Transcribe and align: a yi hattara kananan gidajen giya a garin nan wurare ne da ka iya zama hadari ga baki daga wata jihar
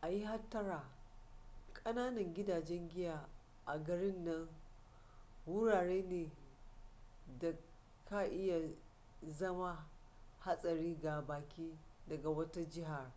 a 0.00 0.08
yi 0.08 0.24
hattara 0.24 0.82
kananan 1.72 2.34
gidajen 2.34 2.88
giya 2.88 3.28
a 3.66 3.78
garin 3.78 4.24
nan 4.24 4.48
wurare 5.46 6.02
ne 6.02 6.32
da 7.38 7.48
ka 8.04 8.22
iya 8.26 8.76
zama 9.38 9.88
hadari 10.38 11.00
ga 11.00 11.22
baki 11.22 11.78
daga 12.08 12.28
wata 12.30 12.64
jihar 12.68 13.12